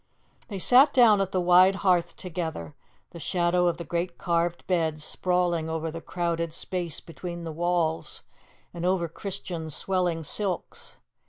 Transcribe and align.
They 0.47 0.57
sat 0.57 0.93
down 0.95 1.21
at 1.21 1.31
the 1.31 1.39
wide 1.39 1.75
hearth 1.85 2.17
together, 2.17 2.73
the 3.11 3.19
shadow 3.19 3.67
of 3.67 3.77
the 3.77 3.83
great 3.83 4.17
carved 4.17 4.65
bed 4.65 4.99
sprawling 4.99 5.69
over 5.69 5.91
the 5.91 6.01
crowded 6.01 6.53
space 6.55 6.99
between 6.99 7.43
the 7.43 7.51
walls 7.51 8.23
and 8.73 8.83
over 8.83 9.07
Christian's 9.07 9.75
swelling 9.75 10.23
silks. 10.23 10.97